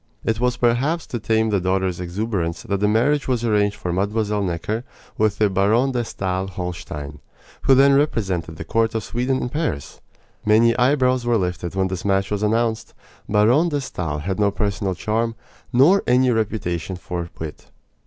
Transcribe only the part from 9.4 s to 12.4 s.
at Paris. Many eyebrows were lifted when this match